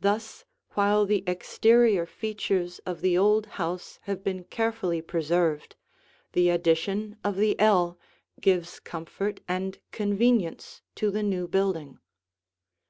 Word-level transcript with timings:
Thus 0.00 0.44
while 0.72 1.06
the 1.06 1.24
exterior 1.26 2.04
features 2.04 2.78
of 2.80 3.00
the 3.00 3.16
old 3.16 3.46
house 3.56 3.98
have 4.02 4.22
been 4.22 4.44
carefully 4.44 5.00
preserved, 5.00 5.76
the 6.32 6.50
addition 6.50 7.16
of 7.24 7.36
the 7.36 7.58
ell 7.58 7.98
gives 8.38 8.78
comfort 8.78 9.40
and 9.48 9.78
convenience 9.92 10.82
to 10.96 11.10
the 11.10 11.22
new 11.22 11.48
building. 11.48 12.00